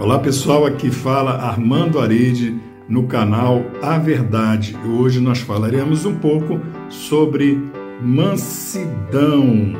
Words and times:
Olá 0.00 0.20
pessoal, 0.20 0.64
aqui 0.64 0.92
fala 0.92 1.32
Armando 1.32 1.98
Arede 1.98 2.56
no 2.88 3.08
canal 3.08 3.64
A 3.82 3.98
Verdade. 3.98 4.76
Hoje 4.86 5.18
nós 5.18 5.40
falaremos 5.40 6.04
um 6.04 6.14
pouco 6.14 6.60
sobre 6.88 7.60
mansidão. 8.00 9.74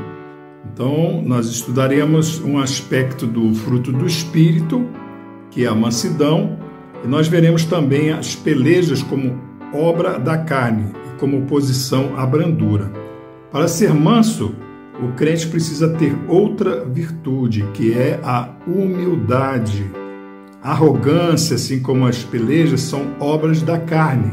Então, 0.72 1.22
nós 1.24 1.46
estudaremos 1.46 2.40
um 2.40 2.58
aspecto 2.58 3.28
do 3.28 3.54
fruto 3.54 3.92
do 3.92 4.06
espírito, 4.06 4.88
que 5.52 5.64
é 5.64 5.68
a 5.68 5.74
mansidão, 5.74 6.58
e 7.04 7.06
nós 7.06 7.28
veremos 7.28 7.64
também 7.64 8.10
as 8.10 8.34
pelejas 8.34 9.04
como 9.04 9.40
obra 9.72 10.18
da 10.18 10.36
carne 10.36 10.90
e 11.14 11.20
como 11.20 11.38
oposição 11.38 12.18
à 12.18 12.26
brandura. 12.26 12.90
Para 13.52 13.68
ser 13.68 13.94
manso, 13.94 14.52
o 15.00 15.12
crente 15.12 15.46
precisa 15.46 15.88
ter 15.90 16.12
outra 16.26 16.84
virtude, 16.84 17.64
que 17.72 17.92
é 17.92 18.18
a 18.24 18.48
humildade. 18.66 19.88
Arrogância, 20.62 21.56
assim 21.56 21.80
como 21.80 22.06
as 22.06 22.22
pelejas, 22.24 22.80
são 22.80 23.14
obras 23.20 23.62
da 23.62 23.78
carne. 23.78 24.32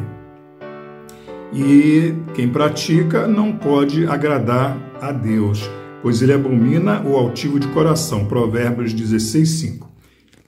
E 1.53 2.13
quem 2.33 2.49
pratica 2.49 3.27
não 3.27 3.53
pode 3.53 4.05
agradar 4.05 4.77
a 5.01 5.11
Deus, 5.11 5.69
pois 6.01 6.21
ele 6.21 6.33
abomina 6.33 7.01
o 7.01 7.15
altivo 7.15 7.59
de 7.59 7.67
coração. 7.69 8.25
Provérbios 8.25 8.93
16, 8.93 9.49
5. 9.49 9.89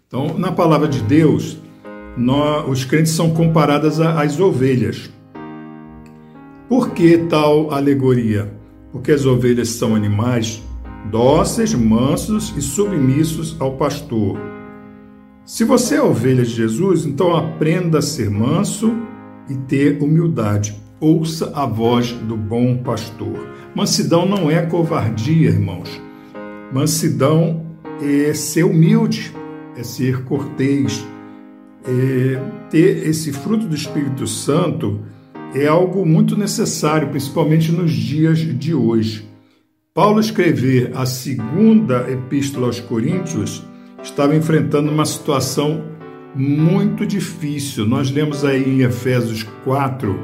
Então, 0.08 0.38
na 0.38 0.52
palavra 0.52 0.88
de 0.88 1.02
Deus, 1.02 1.58
nós, 2.18 2.68
os 2.68 2.86
crentes 2.86 3.12
são 3.12 3.32
comparados 3.32 4.00
às 4.00 4.40
ovelhas. 4.40 5.12
Por 6.68 6.92
que 6.92 7.18
tal 7.30 7.72
alegoria? 7.72 8.58
porque 8.92 9.12
as 9.12 9.26
ovelhas 9.26 9.70
são 9.70 9.96
animais 9.96 10.62
dóceis, 11.12 11.74
mansos 11.74 12.54
e 12.58 12.62
submissos 12.62 13.56
ao 13.60 13.74
pastor. 13.74 14.38
Se 15.48 15.64
você 15.64 15.96
é 15.96 16.02
ovelha 16.02 16.44
de 16.44 16.54
Jesus, 16.54 17.06
então 17.06 17.34
aprenda 17.34 18.00
a 18.00 18.02
ser 18.02 18.30
manso 18.30 18.94
e 19.50 19.56
ter 19.56 19.98
humildade. 20.04 20.76
Ouça 21.00 21.54
a 21.56 21.66
voz 21.66 22.12
do 22.12 22.36
bom 22.36 22.76
pastor. 22.84 23.48
Mansidão 23.74 24.28
não 24.28 24.52
é 24.52 24.66
covardia, 24.66 25.50
irmãos. 25.50 26.02
Mansidão 26.74 27.66
é 28.02 28.34
ser 28.34 28.66
humilde, 28.66 29.34
é 29.78 29.84
ser 29.84 30.26
cortês, 30.26 31.08
é 31.86 32.42
ter 32.70 33.08
esse 33.08 33.32
fruto 33.32 33.68
do 33.68 33.76
Espírito 33.76 34.28
Santo 34.28 35.00
é 35.56 35.66
algo 35.66 36.06
muito 36.06 36.38
necessário, 36.38 37.08
principalmente 37.08 37.72
nos 37.72 37.94
dias 37.94 38.40
de 38.40 38.74
hoje. 38.74 39.26
Paulo 39.94 40.20
escrever 40.20 40.92
a 40.94 41.06
segunda 41.06 42.06
epístola 42.12 42.68
aos 42.68 42.82
Coríntios 42.82 43.64
estava 44.02 44.36
enfrentando 44.36 44.92
uma 44.92 45.06
situação 45.06 45.84
muito 46.36 47.06
difícil. 47.06 47.86
Nós 47.86 48.12
lemos 48.12 48.46
aí 48.46 48.64
em 48.64 48.82
Efésios 48.82 49.44
4, 49.64 50.18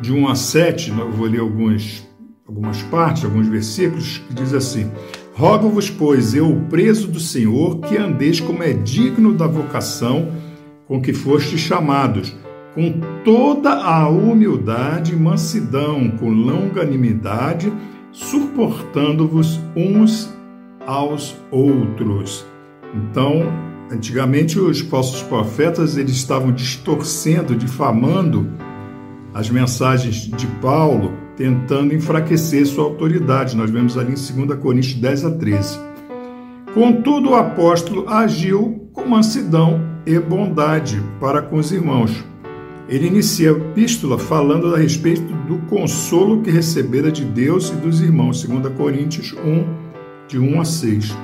de 0.00 0.12
1 0.12 0.28
a 0.28 0.34
7, 0.34 0.90
eu 0.90 1.10
vou 1.10 1.26
ler 1.26 1.40
alguns, 1.40 2.08
algumas 2.46 2.82
partes, 2.84 3.24
alguns 3.24 3.48
versículos, 3.48 4.18
que 4.28 4.34
diz 4.34 4.54
assim: 4.54 4.90
Rogo-vos, 5.34 5.90
pois, 5.90 6.34
eu, 6.34 6.64
preso 6.68 7.08
do 7.08 7.20
Senhor, 7.20 7.80
que 7.80 7.96
andeis 7.96 8.40
como 8.40 8.62
é 8.62 8.72
digno 8.72 9.34
da 9.34 9.46
vocação 9.46 10.32
com 10.86 11.00
que 11.00 11.12
fostes 11.12 11.60
chamados 11.60 12.34
com 12.74 13.00
toda 13.24 13.72
a 13.72 14.08
humildade 14.08 15.12
e 15.12 15.16
mansidão, 15.16 16.10
com 16.10 16.30
longanimidade, 16.30 17.72
suportando-vos 18.12 19.60
uns 19.76 20.32
aos 20.86 21.36
outros. 21.50 22.49
Então, 22.94 23.44
antigamente 23.90 24.58
os 24.58 24.80
falsos 24.80 25.22
profetas 25.22 25.96
eles 25.96 26.12
estavam 26.12 26.52
distorcendo, 26.52 27.54
difamando 27.54 28.50
as 29.32 29.48
mensagens 29.48 30.28
de 30.28 30.46
Paulo, 30.60 31.12
tentando 31.36 31.94
enfraquecer 31.94 32.66
sua 32.66 32.84
autoridade. 32.84 33.56
Nós 33.56 33.70
vemos 33.70 33.96
ali 33.96 34.12
em 34.12 34.46
2 34.46 34.58
Coríntios 34.60 34.94
10 34.94 35.24
a 35.24 35.30
13. 35.30 35.78
Contudo, 36.74 37.30
o 37.30 37.34
apóstolo 37.34 38.08
agiu 38.08 38.88
com 38.92 39.04
mansidão 39.06 39.80
e 40.06 40.18
bondade 40.18 41.02
para 41.20 41.42
com 41.42 41.56
os 41.56 41.72
irmãos 41.72 42.24
ele 42.90 43.06
inicia 43.06 43.52
a 43.52 43.56
epístola 43.56 44.18
falando 44.18 44.74
a 44.74 44.78
respeito 44.78 45.22
do 45.46 45.58
consolo 45.68 46.42
que 46.42 46.50
recebera 46.50 47.12
de 47.12 47.24
Deus 47.24 47.70
e 47.70 47.76
dos 47.76 48.00
irmãos, 48.00 48.42
2 48.42 48.74
Coríntios 48.74 49.32
1, 49.32 49.64
de 50.26 50.40
1 50.40 50.60
a 50.60 50.64
6. 50.64 51.16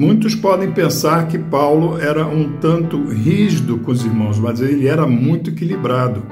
Muitos 0.00 0.34
podem 0.34 0.72
pensar 0.72 1.28
que 1.28 1.38
Paulo 1.38 2.00
era 2.00 2.26
um 2.26 2.56
tanto 2.56 3.04
rígido 3.10 3.76
com 3.80 3.90
os 3.90 4.02
irmãos, 4.02 4.38
mas 4.38 4.58
ele 4.58 4.88
era 4.88 5.06
muito 5.06 5.50
equilibrado. 5.50 6.22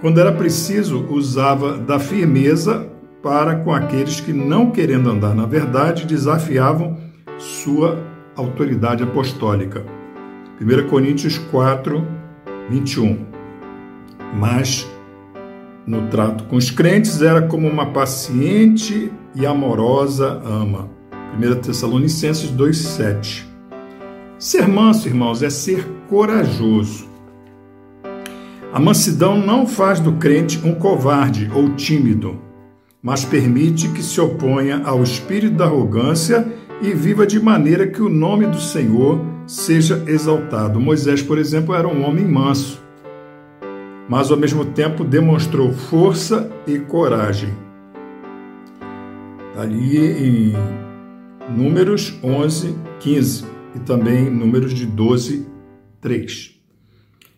Quando 0.00 0.18
era 0.18 0.32
preciso, 0.32 1.06
usava 1.08 1.78
da 1.78 2.00
firmeza 2.00 2.90
para 3.22 3.54
com 3.54 3.72
aqueles 3.72 4.20
que, 4.20 4.32
não 4.32 4.72
querendo 4.72 5.08
andar 5.08 5.36
na 5.36 5.46
verdade, 5.46 6.04
desafiavam 6.04 6.98
sua 7.38 7.96
autoridade 8.34 9.04
apostólica. 9.04 9.84
1 10.60 10.88
Coríntios 10.88 11.38
4, 11.38 12.04
21 12.70 13.24
mas 14.34 14.90
no 15.86 16.08
trato 16.08 16.42
com 16.44 16.56
os 16.56 16.72
crentes 16.72 17.22
era 17.22 17.42
como 17.42 17.68
uma 17.68 17.92
paciente 17.92 19.12
e 19.32 19.46
amorosa 19.46 20.42
ama. 20.44 20.99
1 21.36 21.60
Tessalonicenses 21.60 22.50
2,7. 22.50 23.44
Ser 24.38 24.66
manso, 24.68 25.08
irmãos, 25.08 25.42
é 25.42 25.50
ser 25.50 25.86
corajoso. 26.08 27.08
A 28.72 28.78
mansidão 28.78 29.38
não 29.38 29.66
faz 29.66 30.00
do 30.00 30.12
crente 30.12 30.60
um 30.64 30.74
covarde 30.74 31.50
ou 31.54 31.74
tímido, 31.74 32.40
mas 33.02 33.24
permite 33.24 33.88
que 33.88 34.02
se 34.02 34.20
oponha 34.20 34.82
ao 34.84 35.02
espírito 35.02 35.56
da 35.56 35.64
arrogância 35.64 36.46
e 36.80 36.92
viva 36.92 37.26
de 37.26 37.38
maneira 37.40 37.86
que 37.86 38.00
o 38.00 38.08
nome 38.08 38.46
do 38.46 38.60
Senhor 38.60 39.20
seja 39.46 40.02
exaltado. 40.06 40.80
Moisés, 40.80 41.22
por 41.22 41.38
exemplo, 41.38 41.74
era 41.74 41.88
um 41.88 42.04
homem 42.04 42.26
manso 42.26 42.80
mas 44.10 44.28
ao 44.28 44.36
mesmo 44.36 44.64
tempo 44.64 45.04
demonstrou 45.04 45.70
força 45.70 46.50
e 46.66 46.80
coragem. 46.80 47.54
Ali 49.56 49.96
em 49.96 50.54
Números 51.56 52.18
11, 52.22 52.74
15 53.00 53.44
e 53.74 53.80
também 53.80 54.30
Números 54.30 54.72
de 54.72 54.86
12, 54.86 55.46
3. 56.00 56.60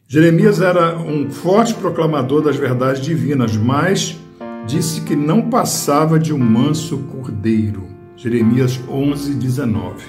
Jeremias 0.06 0.60
era 0.60 0.98
um 0.98 1.30
forte 1.30 1.74
proclamador 1.74 2.42
das 2.42 2.56
verdades 2.56 3.02
divinas, 3.02 3.56
mas 3.56 4.18
disse 4.66 5.00
que 5.00 5.16
não 5.16 5.48
passava 5.48 6.18
de 6.18 6.34
um 6.34 6.38
manso 6.38 6.98
cordeiro. 7.10 7.84
Jeremias 8.16 8.78
11, 8.88 9.34
19. 9.34 10.04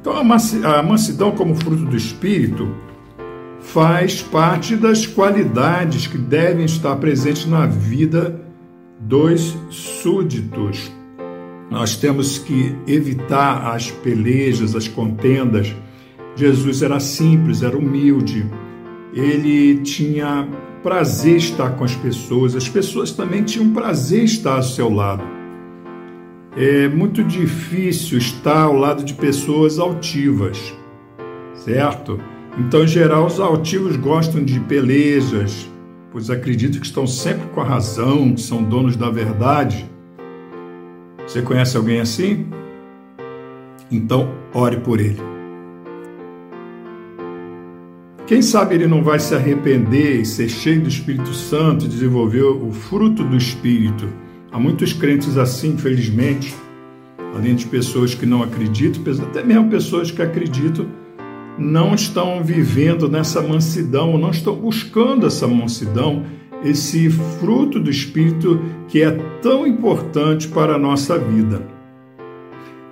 Então, 0.00 0.14
a 0.16 0.82
mansidão 0.82 1.30
como 1.32 1.54
fruto 1.54 1.84
do 1.84 1.96
Espírito 1.96 2.74
faz 3.60 4.22
parte 4.22 4.74
das 4.74 5.06
qualidades 5.06 6.06
que 6.06 6.18
devem 6.18 6.64
estar 6.64 6.96
presentes 6.96 7.46
na 7.46 7.66
vida 7.66 8.40
dos 8.98 9.56
súditos. 9.70 10.90
Nós 11.70 11.96
temos 11.96 12.38
que 12.38 12.74
evitar 12.86 13.72
as 13.72 13.90
pelejas, 13.90 14.74
as 14.74 14.88
contendas. 14.88 15.74
Jesus 16.34 16.82
era 16.82 16.98
simples, 16.98 17.62
era 17.62 17.76
humilde, 17.76 18.44
ele 19.14 19.78
tinha 19.78 20.48
prazer 20.82 21.36
estar 21.36 21.70
com 21.70 21.84
as 21.84 21.94
pessoas, 21.94 22.56
as 22.56 22.68
pessoas 22.68 23.12
também 23.12 23.42
tinham 23.42 23.72
prazer 23.72 24.24
estar 24.24 24.56
ao 24.56 24.62
seu 24.62 24.92
lado. 24.92 25.22
É 26.56 26.88
muito 26.88 27.22
difícil 27.22 28.18
estar 28.18 28.62
ao 28.62 28.74
lado 28.74 29.04
de 29.04 29.14
pessoas 29.14 29.78
altivas, 29.78 30.74
certo? 31.54 32.18
Então, 32.58 32.82
em 32.82 32.88
geral, 32.88 33.26
os 33.26 33.38
altivos 33.38 33.96
gostam 33.96 34.42
de 34.42 34.58
pelejas, 34.60 35.70
pois 36.10 36.30
acreditam 36.30 36.80
que 36.80 36.86
estão 36.86 37.06
sempre 37.06 37.46
com 37.48 37.60
a 37.60 37.64
razão, 37.64 38.34
que 38.34 38.40
são 38.40 38.62
donos 38.62 38.96
da 38.96 39.10
verdade. 39.10 39.88
Você 41.30 41.42
conhece 41.42 41.76
alguém 41.76 42.00
assim? 42.00 42.44
Então, 43.88 44.34
ore 44.52 44.78
por 44.78 44.98
ele. 44.98 45.20
Quem 48.26 48.42
sabe 48.42 48.74
ele 48.74 48.88
não 48.88 49.04
vai 49.04 49.20
se 49.20 49.32
arrepender 49.32 50.20
e 50.20 50.26
ser 50.26 50.48
cheio 50.48 50.80
do 50.80 50.88
Espírito 50.88 51.32
Santo 51.32 51.84
e 51.84 51.88
desenvolver 51.88 52.42
o 52.42 52.72
fruto 52.72 53.22
do 53.22 53.36
Espírito. 53.36 54.08
Há 54.50 54.58
muitos 54.58 54.92
crentes 54.92 55.38
assim, 55.38 55.74
infelizmente, 55.74 56.52
além 57.32 57.54
de 57.54 57.66
pessoas 57.66 58.12
que 58.12 58.26
não 58.26 58.42
acreditam, 58.42 59.00
até 59.22 59.44
mesmo 59.44 59.70
pessoas 59.70 60.10
que 60.10 60.20
acreditam 60.20 60.88
não 61.56 61.94
estão 61.94 62.42
vivendo 62.42 63.08
nessa 63.08 63.40
mansidão, 63.40 64.18
não 64.18 64.30
estão 64.30 64.56
buscando 64.56 65.28
essa 65.28 65.46
mansidão, 65.46 66.26
esse 66.64 67.08
fruto 67.08 67.80
do 67.80 67.90
Espírito 67.90 68.60
que 68.88 69.02
é 69.02 69.10
tão 69.40 69.66
importante 69.66 70.48
para 70.48 70.74
a 70.74 70.78
nossa 70.78 71.18
vida. 71.18 71.62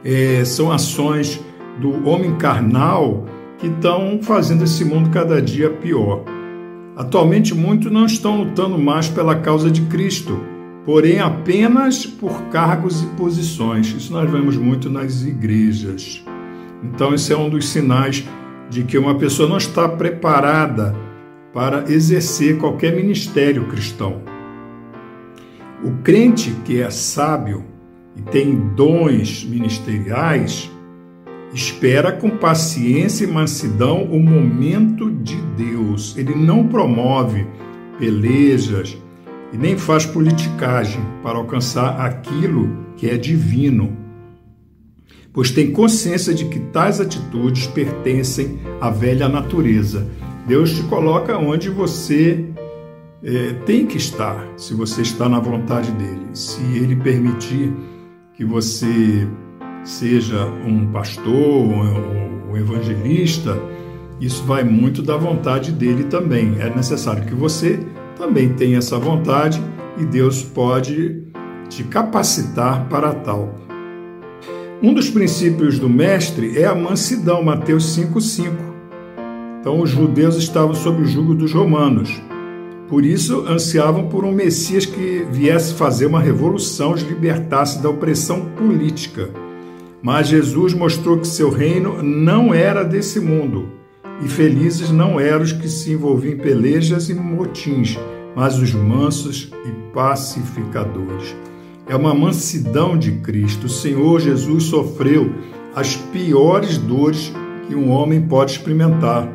É, 0.05 0.45
são 0.45 0.73
ações 0.73 1.41
do 1.81 2.09
homem 2.09 2.37
carnal 2.37 3.25
que 3.59 3.67
estão 3.67 4.21
fazendo 4.23 4.65
esse 4.65 4.85
mundo 4.85 5.11
cada 5.11 5.43
dia 5.43 5.71
pior. 5.71 6.25
Atualmente, 6.97 7.55
muitos 7.55 7.91
não 7.93 8.07
estão 8.07 8.43
lutando 8.43 8.79
mais 8.79 9.09
pela 9.09 9.37
causa 9.37 9.71
de 9.71 9.83
Cristo, 9.83 10.41
porém 10.85 11.21
apenas 11.21 12.07
por 12.07 12.43
cargos 12.45 13.03
e 13.03 13.07
posições. 13.09 13.89
Isso 13.89 14.13
nós 14.13 14.31
vemos 14.31 14.57
muito 14.57 14.89
nas 14.89 15.23
igrejas. 15.23 16.25
Então, 16.83 17.15
esse 17.15 17.33
é 17.33 17.37
um 17.37 17.51
dos 17.51 17.69
sinais 17.69 18.25
de 18.71 18.83
que 18.83 18.99
uma 18.99 19.17
pessoa 19.17 19.49
não 19.49 19.59
está 19.59 19.89
preparada 19.89 20.95
para 21.59 21.93
exercer 21.93 22.57
qualquer 22.57 22.95
ministério 22.95 23.67
cristão. 23.67 24.23
O 25.83 25.91
crente 26.05 26.53
que 26.65 26.81
é 26.81 26.89
sábio 26.89 27.65
e 28.15 28.23
tem 28.23 28.55
dons 28.77 29.43
ministeriais 29.43 30.71
espera 31.53 32.13
com 32.13 32.31
paciência 32.31 33.25
e 33.25 33.27
mansidão 33.27 34.05
o 34.05 34.21
momento 34.21 35.11
de 35.11 35.35
Deus. 35.57 36.17
Ele 36.17 36.33
não 36.33 36.69
promove 36.69 37.45
pelejas 37.99 38.97
e 39.53 39.59
nem 39.59 39.77
faz 39.77 40.07
politicagem 40.07 41.03
para 41.25 41.39
alcançar 41.39 42.01
aquilo 42.01 42.71
que 42.97 43.11
é 43.11 43.17
divino, 43.17 43.97
pois 45.33 45.51
tem 45.51 45.73
consciência 45.73 46.33
de 46.33 46.45
que 46.45 46.61
tais 46.61 47.01
atitudes 47.01 47.67
pertencem 47.67 48.61
à 48.81 48.91
velha 48.91 49.29
natureza. 49.29 50.07
Deus 50.49 50.73
te 50.73 50.83
coloca 50.85 51.37
onde 51.37 51.69
você 51.69 52.43
é, 53.23 53.53
tem 53.67 53.87
que 53.87 53.99
estar, 53.99 54.49
se 54.57 54.73
você 54.73 55.03
está 55.03 55.29
na 55.29 55.39
vontade 55.39 55.93
dele. 55.93 56.27
Se 56.33 56.63
ele 56.75 56.97
permitir 56.97 57.71
que 58.33 58.47
você 58.47 59.29
seja 59.85 60.47
um 60.67 60.91
pastor, 60.91 61.35
um 62.51 62.57
evangelista, 62.57 63.61
isso 64.19 64.43
vai 64.45 64.65
muito 64.65 65.03
da 65.03 65.19
vontade 65.19 65.71
dele 65.71 66.05
também. 66.05 66.57
É 66.59 66.75
necessário 66.75 67.27
que 67.27 67.35
você 67.35 67.79
também 68.17 68.55
tenha 68.55 68.79
essa 68.79 68.99
vontade 68.99 69.63
e 69.99 70.05
Deus 70.07 70.43
pode 70.43 71.25
te 71.69 71.85
capacitar 71.85 72.89
para 72.89 73.13
tal. 73.13 73.55
Um 74.83 74.95
dos 74.95 75.11
princípios 75.11 75.79
do 75.79 75.91
mestre 75.91 76.59
é 76.59 76.65
a 76.65 76.75
mansidão, 76.75 77.43
Mateus 77.43 77.85
5:5. 77.95 78.68
Então 79.61 79.81
os 79.81 79.91
judeus 79.91 80.37
estavam 80.37 80.75
sob 80.75 81.03
o 81.03 81.07
jugo 81.07 81.35
dos 81.35 81.53
romanos. 81.53 82.21
Por 82.89 83.05
isso 83.05 83.45
ansiavam 83.47 84.09
por 84.09 84.25
um 84.25 84.33
Messias 84.33 84.87
que 84.87 85.27
viesse 85.31 85.75
fazer 85.75 86.07
uma 86.07 86.21
revolução, 86.21 86.93
os 86.93 87.03
libertasse 87.03 87.83
da 87.83 87.91
opressão 87.91 88.47
política. 88.57 89.29
Mas 90.01 90.29
Jesus 90.29 90.73
mostrou 90.73 91.19
que 91.19 91.27
seu 91.27 91.51
reino 91.51 92.03
não 92.03 92.55
era 92.55 92.83
desse 92.83 93.21
mundo, 93.21 93.69
e 94.25 94.29
felizes 94.29 94.91
não 94.91 95.21
eram 95.21 95.43
os 95.43 95.53
que 95.53 95.69
se 95.69 95.93
envolviam 95.93 96.35
em 96.35 96.39
pelejas 96.39 97.11
e 97.11 97.15
motins, 97.15 97.99
mas 98.35 98.59
os 98.59 98.73
mansos 98.73 99.53
e 99.67 99.93
pacificadores. 99.93 101.37
É 101.87 101.97
uma 101.97 102.15
mansidão 102.15 102.97
de 102.97 103.13
Cristo. 103.13 103.67
O 103.67 103.71
Senhor 103.71 104.21
Jesus 104.21 104.65
sofreu 104.65 105.33
as 105.75 105.97
piores 105.97 106.79
dores 106.79 107.33
que 107.67 107.75
um 107.75 107.91
homem 107.91 108.23
pode 108.23 108.53
experimentar. 108.53 109.29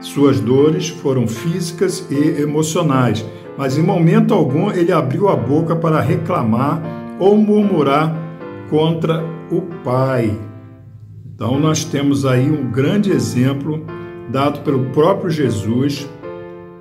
Suas 0.00 0.40
dores 0.40 0.88
foram 0.88 1.26
físicas 1.26 2.06
e 2.10 2.40
emocionais, 2.40 3.24
mas 3.56 3.76
em 3.76 3.82
momento 3.82 4.32
algum 4.32 4.70
ele 4.70 4.92
abriu 4.92 5.28
a 5.28 5.34
boca 5.34 5.74
para 5.74 6.00
reclamar 6.00 6.80
ou 7.18 7.36
murmurar 7.36 8.14
contra 8.70 9.24
o 9.50 9.62
Pai. 9.82 10.38
Então, 11.34 11.58
nós 11.58 11.84
temos 11.84 12.24
aí 12.24 12.50
um 12.50 12.70
grande 12.70 13.10
exemplo 13.10 13.84
dado 14.30 14.60
pelo 14.60 14.86
próprio 14.86 15.30
Jesus, 15.30 16.08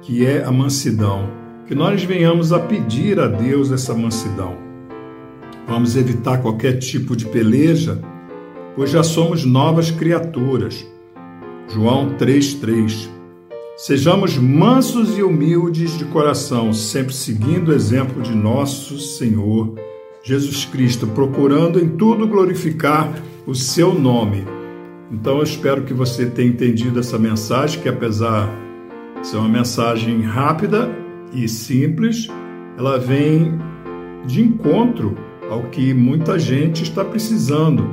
que 0.01 0.25
é 0.25 0.43
a 0.43 0.51
mansidão. 0.51 1.29
Que 1.65 1.75
nós 1.75 2.03
venhamos 2.03 2.53
a 2.53 2.59
pedir 2.59 3.19
a 3.19 3.27
Deus 3.27 3.71
essa 3.71 3.93
mansidão. 3.93 4.55
Vamos 5.67 5.95
evitar 5.95 6.37
qualquer 6.37 6.77
tipo 6.77 7.15
de 7.15 7.25
peleja, 7.25 7.99
pois 8.75 8.89
já 8.89 9.03
somos 9.03 9.43
novas 9.43 9.91
criaturas. 9.91 10.87
João 11.67 12.15
3,3 12.17 13.09
Sejamos 13.77 14.35
mansos 14.37 15.19
e 15.19 15.21
humildes 15.21 15.95
de 15.99 16.05
coração, 16.05 16.73
sempre 16.73 17.13
seguindo 17.13 17.69
o 17.69 17.73
exemplo 17.73 18.23
de 18.23 18.33
nosso 18.33 18.97
Senhor 18.97 19.75
Jesus 20.23 20.65
Cristo, 20.65 21.05
procurando 21.05 21.79
em 21.79 21.89
tudo 21.89 22.27
glorificar 22.27 23.13
o 23.45 23.53
seu 23.53 23.93
nome. 23.93 24.43
Então 25.11 25.37
eu 25.37 25.43
espero 25.43 25.83
que 25.83 25.93
você 25.93 26.25
tenha 26.25 26.49
entendido 26.49 26.99
essa 26.99 27.19
mensagem, 27.19 27.79
que 27.79 27.87
apesar 27.87 28.49
de 29.21 29.27
ser 29.27 29.37
uma 29.37 29.47
mensagem 29.47 30.23
rápida 30.23 30.89
e 31.31 31.47
simples, 31.47 32.27
ela 32.79 32.97
vem 32.97 33.59
de 34.25 34.41
encontro 34.41 35.15
ao 35.51 35.63
que 35.69 35.93
muita 35.93 36.39
gente 36.39 36.81
está 36.81 37.05
precisando, 37.05 37.87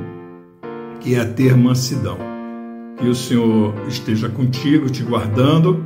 que 0.99 1.13
é 1.13 1.23
ter 1.23 1.55
mansidão. 1.55 2.34
Que 2.97 3.07
o 3.07 3.15
Senhor 3.15 3.73
esteja 3.87 4.29
contigo, 4.29 4.89
te 4.89 5.03
guardando, 5.03 5.83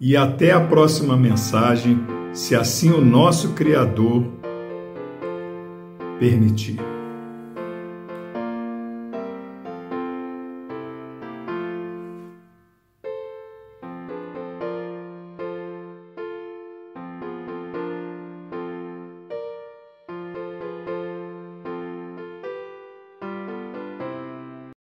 e 0.00 0.16
até 0.16 0.52
a 0.52 0.60
próxima 0.60 1.16
mensagem, 1.16 2.00
se 2.32 2.54
assim 2.54 2.90
o 2.90 3.00
nosso 3.00 3.50
Criador 3.54 4.24
permitir. 6.18 6.97